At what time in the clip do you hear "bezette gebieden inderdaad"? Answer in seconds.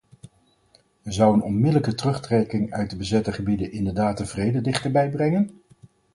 2.97-4.17